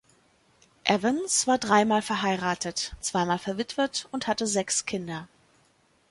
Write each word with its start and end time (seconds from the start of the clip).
Evans 0.87 1.45
war 1.45 1.59
dreimal 1.59 2.01
verheiratet, 2.01 2.95
zweimal 3.01 3.37
verwitwet 3.37 4.07
und 4.11 4.25
hatte 4.25 4.47
sechs 4.47 4.87
Kinder. 4.87 5.27